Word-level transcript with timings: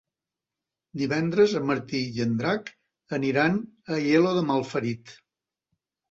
Divendres 0.99 1.51
en 1.57 1.65
Martí 1.71 1.99
i 2.19 2.23
en 2.25 2.31
Drac 2.39 2.71
aniran 3.17 3.59
a 3.59 3.93
Aielo 3.99 4.31
de 4.39 4.43
Malferit. 4.53 5.13